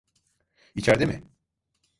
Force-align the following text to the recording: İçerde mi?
İçerde 0.75 1.05
mi? 1.05 1.23